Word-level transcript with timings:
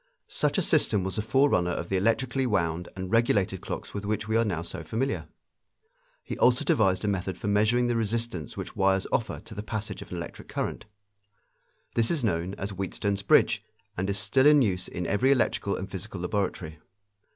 Such 0.27 0.57
a 0.57 0.63
system 0.63 1.03
was 1.03 1.17
the 1.17 1.21
forerunner 1.21 1.69
of 1.69 1.89
the 1.89 1.95
electrically 1.95 2.47
wound 2.47 2.89
and 2.95 3.11
regulated 3.11 3.61
clocks 3.61 3.93
with 3.93 4.03
which 4.03 4.27
we 4.27 4.35
are 4.35 4.43
now 4.43 4.63
so 4.63 4.83
familiar. 4.83 5.27
He 6.23 6.35
also 6.39 6.65
devised 6.65 7.05
a 7.05 7.07
method 7.07 7.37
for 7.37 7.45
measuring 7.47 7.85
the 7.85 7.95
resistance 7.95 8.57
which 8.57 8.75
wires 8.75 9.05
offer 9.11 9.41
to 9.41 9.53
the 9.53 9.61
passage 9.61 10.01
of 10.01 10.09
an 10.09 10.17
electric 10.17 10.47
current. 10.47 10.85
This 11.93 12.09
is 12.09 12.23
known 12.23 12.55
as 12.55 12.71
Wheatstone's 12.73 13.21
bridge 13.21 13.63
and 13.95 14.09
is 14.09 14.17
still 14.17 14.47
in 14.47 14.63
use 14.63 14.87
in 14.87 15.05
every 15.05 15.29
electrical 15.31 15.75
and 15.75 15.87
physical 15.87 16.21
laboratory. 16.21 16.79